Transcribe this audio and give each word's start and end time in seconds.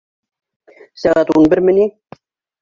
Сәғәт 1.01 1.33
ун 1.35 1.47
берме 1.53 1.77
ни? 1.81 1.87